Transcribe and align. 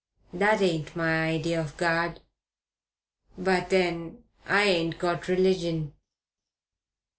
That 0.33 0.63
ain't 0.63 0.95
my 0.95 1.25
idea 1.29 1.61
of 1.61 1.77
Gawd. 1.77 2.21
But 3.37 3.69
then 3.69 4.23
I 4.47 4.63
ain't 4.63 4.97
got 4.97 5.27
religion." 5.27 5.93